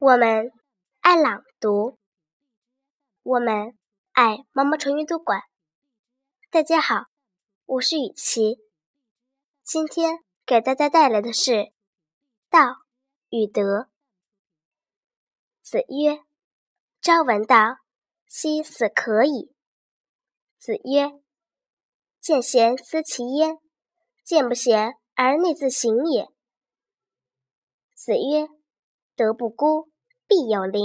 [0.00, 0.50] 我们
[1.00, 1.98] 爱朗读，
[3.22, 3.76] 我们
[4.12, 5.42] 爱毛毛虫阅读馆。
[6.48, 7.04] 大家好，
[7.66, 8.56] 我是雨琪，
[9.62, 11.50] 今天给大家带来的是
[12.48, 12.76] 《道
[13.28, 13.62] 与德》。
[15.60, 16.24] 子曰
[17.02, 17.76] ：“朝闻道，
[18.26, 19.54] 夕死可矣。”
[20.58, 21.20] 子曰
[22.22, 23.58] ：“见贤思齐焉，
[24.24, 26.26] 见不贤而内自省也。”
[27.94, 28.48] 子曰
[29.20, 29.90] ：“德不孤，
[30.26, 30.82] 必有邻。